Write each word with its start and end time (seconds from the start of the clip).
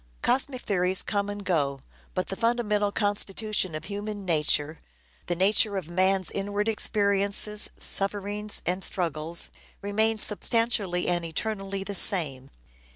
Cosmic 0.23 0.63
theories 0.63 1.03
come 1.03 1.29
and 1.29 1.45
go, 1.45 1.81
but 2.15 2.29
the 2.29 2.35
fundamental 2.35 2.91
constitution 2.91 3.75
of 3.75 3.85
human 3.85 4.25
nature, 4.25 4.79
the 5.27 5.35
nature 5.35 5.77
of 5.77 5.87
man's 5.87 6.31
inward 6.31 6.67
experiences, 6.67 7.69
sufferings 7.77 8.63
and 8.65 8.83
struggles, 8.83 9.51
remains 9.83 10.23
substantially 10.23 11.07
and 11.07 11.23
eternally 11.23 11.83
the 11.83 11.93
same. 11.93 12.49